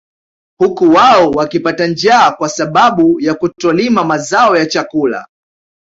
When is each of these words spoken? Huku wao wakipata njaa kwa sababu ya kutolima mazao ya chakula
Huku 0.59 0.89
wao 0.91 1.31
wakipata 1.31 1.87
njaa 1.87 2.31
kwa 2.31 2.49
sababu 2.49 3.19
ya 3.21 3.35
kutolima 3.35 4.03
mazao 4.03 4.57
ya 4.57 4.65
chakula 4.65 5.27